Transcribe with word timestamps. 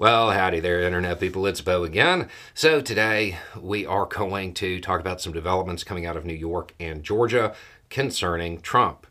Well, 0.00 0.30
howdy 0.30 0.60
there, 0.60 0.80
Internet 0.80 1.18
people. 1.18 1.44
It's 1.44 1.60
Beau 1.60 1.82
again. 1.82 2.28
So, 2.54 2.80
today 2.80 3.38
we 3.60 3.84
are 3.84 4.06
going 4.06 4.54
to 4.54 4.80
talk 4.80 5.00
about 5.00 5.20
some 5.20 5.32
developments 5.32 5.82
coming 5.82 6.06
out 6.06 6.16
of 6.16 6.24
New 6.24 6.34
York 6.34 6.72
and 6.78 7.02
Georgia 7.02 7.52
concerning 7.90 8.60
Trump. 8.60 9.08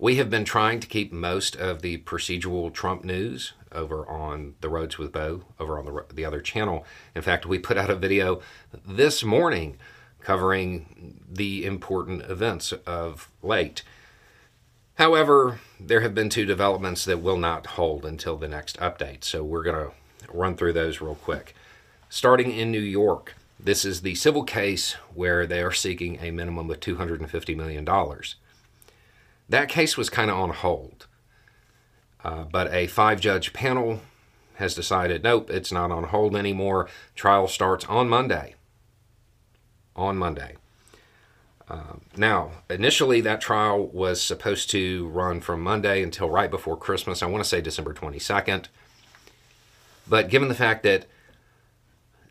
We 0.00 0.16
have 0.16 0.28
been 0.28 0.44
trying 0.44 0.80
to 0.80 0.88
keep 0.88 1.12
most 1.12 1.54
of 1.54 1.82
the 1.82 1.98
procedural 1.98 2.72
Trump 2.72 3.04
news 3.04 3.52
over 3.70 4.04
on 4.08 4.56
the 4.60 4.68
Roads 4.68 4.98
with 4.98 5.12
Beau, 5.12 5.44
over 5.60 5.78
on 5.78 5.84
the, 5.84 6.04
the 6.12 6.24
other 6.24 6.40
channel. 6.40 6.84
In 7.14 7.22
fact, 7.22 7.46
we 7.46 7.60
put 7.60 7.78
out 7.78 7.88
a 7.88 7.94
video 7.94 8.40
this 8.84 9.22
morning 9.22 9.78
covering 10.18 11.20
the 11.30 11.64
important 11.64 12.22
events 12.22 12.72
of 12.72 13.30
late. 13.40 13.84
However, 14.96 15.60
there 15.80 16.00
have 16.02 16.14
been 16.14 16.28
two 16.28 16.44
developments 16.44 17.04
that 17.04 17.22
will 17.22 17.38
not 17.38 17.66
hold 17.66 18.04
until 18.04 18.36
the 18.36 18.48
next 18.48 18.78
update, 18.78 19.24
so 19.24 19.42
we're 19.42 19.62
going 19.62 19.88
to 19.88 19.92
run 20.32 20.56
through 20.56 20.74
those 20.74 21.00
real 21.00 21.14
quick. 21.14 21.54
Starting 22.08 22.52
in 22.52 22.70
New 22.70 22.80
York, 22.80 23.34
this 23.58 23.84
is 23.84 24.02
the 24.02 24.14
civil 24.14 24.44
case 24.44 24.94
where 25.14 25.46
they 25.46 25.62
are 25.62 25.72
seeking 25.72 26.18
a 26.20 26.30
minimum 26.30 26.70
of 26.70 26.80
$250 26.80 27.56
million. 27.56 27.86
That 29.48 29.68
case 29.68 29.96
was 29.96 30.10
kind 30.10 30.30
of 30.30 30.36
on 30.36 30.50
hold, 30.50 31.06
uh, 32.24 32.44
but 32.44 32.72
a 32.72 32.86
five 32.86 33.20
judge 33.20 33.52
panel 33.52 34.00
has 34.54 34.74
decided 34.74 35.22
nope, 35.22 35.50
it's 35.50 35.72
not 35.72 35.90
on 35.90 36.04
hold 36.04 36.36
anymore. 36.36 36.88
Trial 37.14 37.48
starts 37.48 37.84
on 37.86 38.08
Monday. 38.08 38.54
On 39.96 40.16
Monday. 40.16 40.56
Now, 42.16 42.50
initially, 42.68 43.22
that 43.22 43.40
trial 43.40 43.86
was 43.86 44.20
supposed 44.20 44.70
to 44.70 45.08
run 45.08 45.40
from 45.40 45.62
Monday 45.62 46.02
until 46.02 46.28
right 46.28 46.50
before 46.50 46.76
Christmas. 46.76 47.22
I 47.22 47.26
want 47.26 47.42
to 47.42 47.48
say 47.48 47.60
December 47.60 47.94
22nd. 47.94 48.66
But 50.06 50.28
given 50.28 50.48
the 50.48 50.54
fact 50.54 50.82
that 50.82 51.06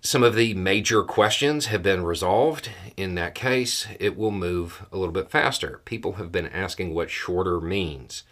some 0.02 0.24
of 0.24 0.36
the 0.36 0.54
major 0.54 1.04
questions 1.04 1.68
have 1.68 1.84
been 1.84 2.04
resolved 2.04 2.70
in 2.98 3.16
that 3.16 3.36
case, 3.36 3.88
it 4.00 4.18
will 4.18 4.32
move 4.32 4.86
a 4.92 4.98
little 4.98 5.14
bit 5.14 5.32
faster. 5.32 5.82
People 5.86 6.14
have 6.14 6.32
been 6.32 6.48
asking 6.48 6.94
what 6.94 7.10
shorter 7.10 7.62
means. 7.62 8.24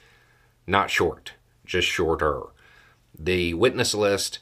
Not 0.68 0.90
short, 0.90 1.34
just 1.66 1.88
shorter. 1.88 2.44
The 3.18 3.54
witness 3.54 3.94
list, 3.94 4.40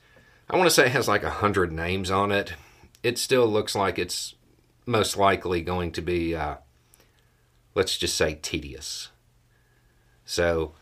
I 0.49 0.57
want 0.57 0.67
to 0.67 0.73
say, 0.73 0.89
has 0.89 1.07
like 1.07 1.23
a 1.23 1.29
hundred 1.29 1.71
names 1.71 2.11
on 2.11 2.31
it. 2.31 2.53
It 3.03 3.17
still 3.17 3.47
looks 3.47 3.75
like 3.75 3.99
it's 3.99 4.35
most 4.87 5.17
likely 5.17 5.61
going 5.61 5.91
to 5.91 6.01
be, 6.01 6.33
uh, 6.33 6.55
let's 7.75 7.97
just 7.97 8.15
say, 8.15 8.35
tedious. 8.41 9.09
So 10.25 10.73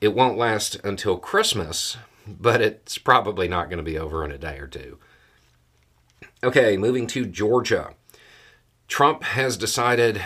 it 0.00 0.14
won't 0.14 0.36
last 0.36 0.76
until 0.84 1.16
Christmas, 1.16 1.96
but 2.26 2.60
it's 2.60 2.98
probably 2.98 3.48
not 3.48 3.70
going 3.70 3.78
to 3.78 3.84
be 3.84 3.98
over 3.98 4.24
in 4.24 4.30
a 4.30 4.38
day 4.38 4.58
or 4.58 4.66
two. 4.66 4.98
Okay, 6.42 6.76
moving 6.76 7.06
to 7.08 7.24
Georgia. 7.24 7.94
Trump 8.88 9.22
has 9.22 9.56
decided, 9.56 10.20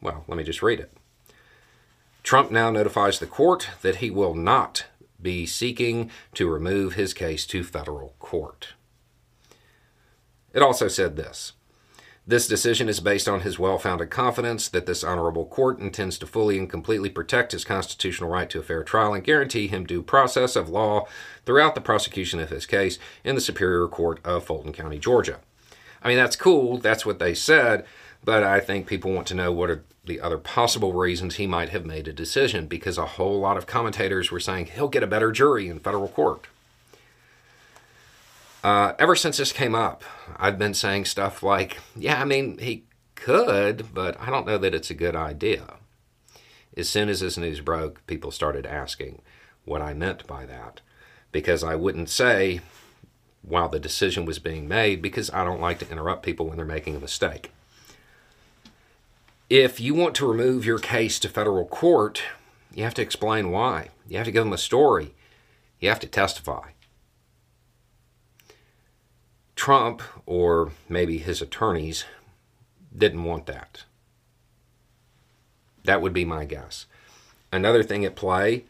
well, 0.00 0.24
let 0.28 0.36
me 0.36 0.44
just 0.44 0.62
read 0.62 0.78
it. 0.78 0.92
Trump 2.22 2.50
now 2.50 2.70
notifies 2.70 3.18
the 3.18 3.26
court 3.26 3.68
that 3.80 3.96
he 3.96 4.10
will 4.10 4.34
not 4.34 4.86
be 5.20 5.46
seeking 5.46 6.10
to 6.34 6.48
remove 6.48 6.94
his 6.94 7.14
case 7.14 7.46
to 7.46 7.64
federal 7.64 8.14
court. 8.18 8.74
It 10.52 10.62
also 10.62 10.88
said 10.88 11.16
this 11.16 11.52
this 12.24 12.46
decision 12.46 12.88
is 12.88 13.00
based 13.00 13.28
on 13.28 13.40
his 13.40 13.58
well 13.58 13.78
founded 13.78 14.10
confidence 14.10 14.68
that 14.68 14.86
this 14.86 15.02
honorable 15.02 15.44
court 15.44 15.80
intends 15.80 16.18
to 16.18 16.26
fully 16.26 16.56
and 16.56 16.70
completely 16.70 17.10
protect 17.10 17.50
his 17.50 17.64
constitutional 17.64 18.30
right 18.30 18.48
to 18.50 18.60
a 18.60 18.62
fair 18.62 18.84
trial 18.84 19.12
and 19.12 19.24
guarantee 19.24 19.66
him 19.66 19.84
due 19.84 20.02
process 20.02 20.54
of 20.54 20.68
law 20.68 21.06
throughout 21.44 21.74
the 21.74 21.80
prosecution 21.80 22.38
of 22.38 22.50
his 22.50 22.64
case 22.64 22.98
in 23.24 23.34
the 23.34 23.40
Superior 23.40 23.88
Court 23.88 24.20
of 24.24 24.44
Fulton 24.44 24.72
County, 24.72 24.98
Georgia. 24.98 25.40
I 26.00 26.08
mean, 26.08 26.16
that's 26.16 26.36
cool, 26.36 26.78
that's 26.78 27.04
what 27.04 27.18
they 27.18 27.34
said, 27.34 27.84
but 28.24 28.44
I 28.44 28.60
think 28.60 28.86
people 28.86 29.12
want 29.12 29.26
to 29.28 29.34
know 29.34 29.50
what 29.50 29.70
are 29.70 29.84
the 30.04 30.20
other 30.20 30.38
possible 30.38 30.92
reasons 30.92 31.36
he 31.36 31.46
might 31.46 31.70
have 31.70 31.86
made 31.86 32.06
a 32.06 32.12
decision 32.12 32.66
because 32.66 32.98
a 32.98 33.06
whole 33.06 33.40
lot 33.40 33.56
of 33.56 33.66
commentators 33.66 34.30
were 34.30 34.40
saying 34.40 34.66
he'll 34.66 34.88
get 34.88 35.02
a 35.02 35.08
better 35.08 35.32
jury 35.32 35.68
in 35.68 35.80
federal 35.80 36.08
court. 36.08 36.46
Uh, 38.62 38.94
ever 38.98 39.16
since 39.16 39.38
this 39.38 39.52
came 39.52 39.74
up, 39.74 40.04
I've 40.36 40.58
been 40.58 40.74
saying 40.74 41.06
stuff 41.06 41.42
like, 41.42 41.78
yeah, 41.96 42.20
I 42.20 42.24
mean, 42.24 42.58
he 42.58 42.84
could, 43.16 43.92
but 43.92 44.20
I 44.20 44.30
don't 44.30 44.46
know 44.46 44.58
that 44.58 44.74
it's 44.74 44.90
a 44.90 44.94
good 44.94 45.16
idea. 45.16 45.74
As 46.76 46.88
soon 46.88 47.08
as 47.08 47.20
this 47.20 47.36
news 47.36 47.60
broke, 47.60 48.06
people 48.06 48.30
started 48.30 48.64
asking 48.64 49.20
what 49.64 49.82
I 49.82 49.94
meant 49.94 50.26
by 50.26 50.46
that. 50.46 50.80
Because 51.32 51.64
I 51.64 51.74
wouldn't 51.74 52.08
say 52.08 52.60
while 53.42 53.68
the 53.68 53.80
decision 53.80 54.24
was 54.24 54.38
being 54.38 54.68
made, 54.68 55.02
because 55.02 55.30
I 55.30 55.44
don't 55.44 55.60
like 55.60 55.80
to 55.80 55.90
interrupt 55.90 56.24
people 56.24 56.46
when 56.46 56.56
they're 56.56 56.64
making 56.64 56.94
a 56.94 57.00
mistake. 57.00 57.50
If 59.50 59.80
you 59.80 59.94
want 59.94 60.14
to 60.16 60.26
remove 60.26 60.64
your 60.64 60.78
case 60.78 61.18
to 61.20 61.28
federal 61.28 61.66
court, 61.66 62.22
you 62.72 62.84
have 62.84 62.94
to 62.94 63.02
explain 63.02 63.50
why. 63.50 63.88
You 64.08 64.16
have 64.18 64.26
to 64.26 64.32
give 64.32 64.44
them 64.44 64.52
a 64.52 64.58
story. 64.58 65.14
You 65.80 65.88
have 65.88 66.00
to 66.00 66.06
testify. 66.06 66.70
Trump, 69.62 70.02
or 70.26 70.72
maybe 70.88 71.18
his 71.18 71.40
attorneys, 71.40 72.04
didn't 72.92 73.22
want 73.22 73.46
that. 73.46 73.84
That 75.84 76.02
would 76.02 76.12
be 76.12 76.24
my 76.24 76.44
guess. 76.44 76.86
Another 77.52 77.84
thing 77.84 78.04
at 78.04 78.16
play 78.16 78.64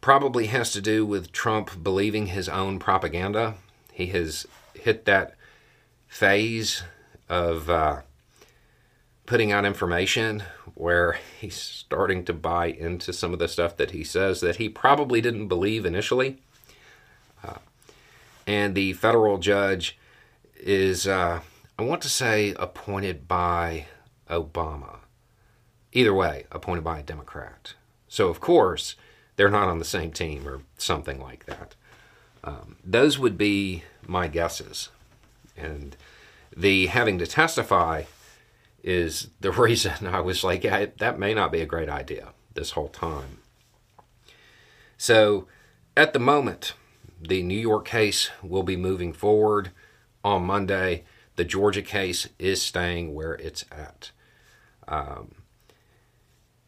probably 0.00 0.46
has 0.46 0.70
to 0.74 0.80
do 0.80 1.04
with 1.04 1.32
Trump 1.32 1.82
believing 1.82 2.26
his 2.26 2.48
own 2.48 2.78
propaganda. 2.78 3.56
He 3.92 4.06
has 4.10 4.46
hit 4.74 5.06
that 5.06 5.34
phase 6.06 6.84
of 7.28 7.68
uh, 7.68 8.02
putting 9.26 9.50
out 9.50 9.64
information 9.64 10.44
where 10.76 11.18
he's 11.40 11.56
starting 11.56 12.24
to 12.26 12.32
buy 12.32 12.66
into 12.66 13.12
some 13.12 13.32
of 13.32 13.40
the 13.40 13.48
stuff 13.48 13.76
that 13.76 13.90
he 13.90 14.04
says 14.04 14.40
that 14.40 14.54
he 14.54 14.68
probably 14.68 15.20
didn't 15.20 15.48
believe 15.48 15.84
initially. 15.84 16.40
Uh, 17.42 17.58
and 18.46 18.76
the 18.76 18.92
federal 18.92 19.38
judge 19.38 19.98
is, 20.62 21.06
uh, 21.06 21.40
I 21.78 21.82
want 21.82 22.02
to 22.02 22.08
say, 22.08 22.54
appointed 22.58 23.28
by 23.28 23.86
Obama. 24.30 25.00
Either 25.92 26.14
way, 26.14 26.46
appointed 26.50 26.84
by 26.84 27.00
a 27.00 27.02
Democrat. 27.02 27.74
So, 28.08 28.28
of 28.28 28.40
course, 28.40 28.96
they're 29.36 29.50
not 29.50 29.68
on 29.68 29.78
the 29.78 29.84
same 29.84 30.12
team 30.12 30.46
or 30.48 30.62
something 30.78 31.20
like 31.20 31.46
that. 31.46 31.74
Um, 32.44 32.76
those 32.84 33.18
would 33.18 33.36
be 33.36 33.84
my 34.06 34.28
guesses. 34.28 34.88
And 35.56 35.96
the 36.56 36.86
having 36.86 37.18
to 37.18 37.26
testify 37.26 38.04
is 38.82 39.28
the 39.40 39.52
reason 39.52 40.06
I 40.06 40.20
was 40.20 40.42
like, 40.42 40.64
yeah, 40.64 40.86
that 40.98 41.18
may 41.18 41.34
not 41.34 41.52
be 41.52 41.60
a 41.60 41.66
great 41.66 41.88
idea 41.88 42.28
this 42.54 42.72
whole 42.72 42.88
time. 42.88 43.38
So, 44.96 45.46
at 45.96 46.12
the 46.12 46.18
moment, 46.18 46.74
the 47.20 47.42
New 47.42 47.58
York 47.58 47.86
case 47.86 48.30
will 48.42 48.62
be 48.62 48.76
moving 48.76 49.12
forward 49.12 49.70
on 50.24 50.44
Monday. 50.44 51.04
The 51.36 51.44
Georgia 51.44 51.82
case 51.82 52.28
is 52.38 52.60
staying 52.60 53.14
where 53.14 53.34
it's 53.34 53.64
at. 53.70 54.10
Um, 54.86 55.36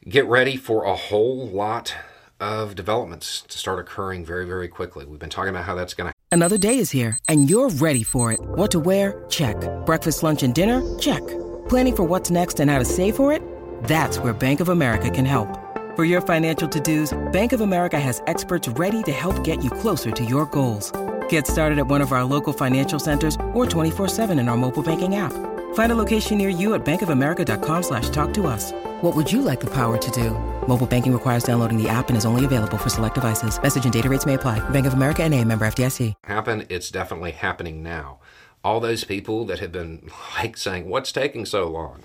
get 0.09 0.27
ready 0.27 0.57
for 0.57 0.85
a 0.85 0.95
whole 0.95 1.47
lot 1.47 1.95
of 2.41 2.75
developments 2.75 3.43
to 3.43 3.59
start 3.59 3.79
occurring 3.79 4.25
very, 4.25 4.47
very 4.47 4.69
quickly. 4.69 5.05
We've 5.05 5.19
been 5.19 5.31
talking 5.31 5.51
about 5.51 5.65
how 5.65 5.75
that's 5.75 5.95
going 5.95 6.09
to. 6.09 6.15
Another 6.33 6.59
day 6.59 6.79
is 6.79 6.91
here, 6.91 7.17
and 7.29 7.49
you're 7.49 7.71
ready 7.71 8.03
for 8.03 8.33
it. 8.33 8.41
What 8.41 8.71
to 8.73 8.81
wear? 8.81 9.25
Check. 9.29 9.57
Breakfast, 9.87 10.23
lunch, 10.23 10.43
and 10.43 10.55
dinner? 10.55 10.83
Check. 10.99 11.25
Planning 11.69 11.97
for 11.97 12.03
what's 12.05 12.31
next 12.31 12.59
and 12.61 12.71
how 12.71 12.79
to 12.79 12.85
save 12.85 13.15
for 13.15 13.33
it? 13.33 13.41
That's 13.85 14.19
where 14.19 14.33
Bank 14.33 14.61
of 14.61 14.69
America 14.69 15.11
can 15.11 15.25
help. 15.25 15.49
For 15.95 16.05
your 16.05 16.21
financial 16.21 16.69
to 16.69 16.81
dos, 16.81 17.17
Bank 17.31 17.53
of 17.53 17.61
America 17.61 18.01
has 18.01 18.21
experts 18.27 18.67
ready 18.69 19.03
to 19.05 19.13
help 19.13 19.45
get 19.45 19.63
you 19.63 19.71
closer 19.71 20.11
to 20.11 20.25
your 20.25 20.47
goals. 20.47 20.93
Get 21.35 21.49
started 21.49 21.81
at 21.81 21.89
one 21.89 22.01
of 22.01 22.13
our 22.13 22.23
local 22.23 22.53
financial 22.53 23.01
centers 23.01 23.35
or 23.55 23.67
24-7 23.67 24.39
in 24.39 24.49
our 24.49 24.57
mobile 24.57 24.85
banking 24.85 25.17
app. 25.17 25.33
Find 25.75 25.91
a 25.91 25.97
location 25.97 26.39
near 26.39 26.49
you 26.49 26.75
at 26.75 26.85
bankofamerica.com 26.85 27.83
slash 27.83 28.09
talk 28.11 28.33
to 28.35 28.47
us. 28.47 28.71
What 29.01 29.17
would 29.17 29.33
you 29.33 29.43
like 29.43 29.59
the 29.59 29.67
power 29.67 29.99
to 29.99 30.11
do? 30.13 30.31
Mobile 30.69 30.87
banking 30.87 31.13
requires 31.13 31.43
downloading 31.43 31.77
the 31.77 31.89
app 31.89 32.09
and 32.09 32.17
is 32.17 32.25
only 32.25 32.45
available 32.45 32.79
for 32.79 32.89
select 32.89 33.17
devices. 33.17 33.61
Message 33.61 33.83
and 33.83 33.93
data 33.93 34.09
rates 34.09 34.27
may 34.27 34.35
apply. 34.35 34.61
Bank 34.71 34.87
of 34.87 34.93
America 34.93 35.25
and 35.25 35.35
a 35.35 35.43
member 35.43 35.67
FDIC. 35.67 36.15
Happen, 36.23 36.67
it's 36.69 36.89
definitely 36.89 37.33
happening 37.33 37.83
now. 37.83 38.21
All 38.63 38.79
those 38.79 39.03
people 39.03 39.45
that 39.47 39.59
have 39.59 39.73
been 39.73 40.09
like 40.39 40.57
saying, 40.57 40.89
what's 40.89 41.11
taking 41.11 41.47
so 41.47 41.67
long? 41.67 42.05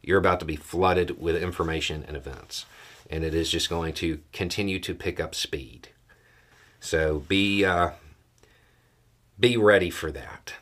You're 0.00 0.20
about 0.20 0.38
to 0.38 0.46
be 0.46 0.54
flooded 0.54 1.20
with 1.20 1.42
information 1.42 2.04
and 2.06 2.16
events. 2.16 2.66
And 3.10 3.24
it 3.24 3.34
is 3.34 3.50
just 3.50 3.68
going 3.68 3.94
to 3.94 4.20
continue 4.32 4.78
to 4.78 4.94
pick 4.94 5.18
up 5.18 5.34
speed. 5.34 5.88
So 6.78 7.18
be 7.26 7.64
uh, 7.64 7.90
be 9.38 9.56
ready 9.56 9.90
for 9.90 10.10
that. 10.12 10.54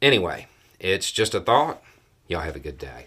Anyway, 0.00 0.46
it's 0.78 1.10
just 1.10 1.34
a 1.34 1.40
thought. 1.40 1.82
Y'all 2.28 2.40
have 2.40 2.56
a 2.56 2.60
good 2.60 2.78
day. 2.78 3.06